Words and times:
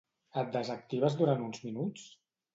Et 0.41 0.47
desactives 0.55 1.19
durant 1.21 1.45
uns 1.51 1.63
minuts? 1.69 2.09